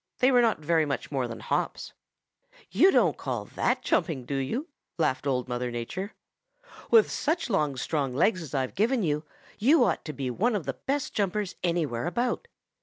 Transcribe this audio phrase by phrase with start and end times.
[0.17, 1.93] They were not much more than hops.
[2.71, 6.15] 'You don't call that jumping, do you?' laughed Old Mother Nature.
[6.89, 9.25] 'With such long, strong legs as I've given you,
[9.59, 12.47] you ought to be one of the best jumpers anywhere about.